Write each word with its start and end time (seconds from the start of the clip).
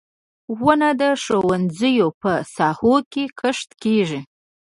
•ونه 0.61 0.89
د 1.01 1.03
ښوونځیو 1.23 2.07
په 2.21 2.31
ساحو 2.55 2.95
کې 3.11 3.23
کښت 3.39 3.69
کیږي. 3.83 4.21